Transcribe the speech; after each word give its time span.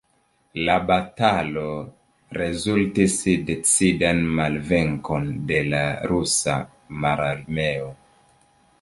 La 0.67 0.77
batalo 0.91 1.65
rezultis 2.43 3.19
decidan 3.51 4.25
malvenkon 4.41 5.31
de 5.53 5.63
la 5.71 5.87
Rusa 6.15 6.59
Mararmeo. 7.05 7.97